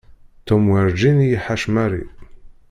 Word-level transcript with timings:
Tom 0.47 0.61
werǧin 0.69 1.17
i 1.21 1.27
iḥac 1.35 1.63
Mary. 1.73 2.03